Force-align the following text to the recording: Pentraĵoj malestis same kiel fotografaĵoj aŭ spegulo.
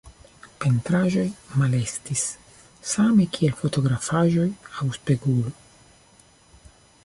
Pentraĵoj 0.61 1.25
malestis 1.63 2.23
same 2.93 3.29
kiel 3.37 3.53
fotografaĵoj 3.61 4.49
aŭ 4.81 4.89
spegulo. 4.99 5.53